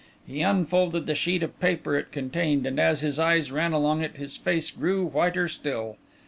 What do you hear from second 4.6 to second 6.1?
grew whiter still.